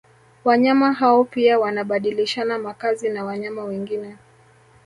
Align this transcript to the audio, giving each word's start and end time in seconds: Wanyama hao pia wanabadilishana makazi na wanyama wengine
Wanyama 0.43 0.93
hao 0.93 1.23
pia 1.23 1.59
wanabadilishana 1.59 2.57
makazi 2.57 3.09
na 3.09 3.23
wanyama 3.25 3.63
wengine 3.63 4.15